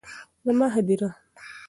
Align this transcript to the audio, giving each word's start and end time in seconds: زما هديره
زما 0.45 0.67
هديره 0.79 1.15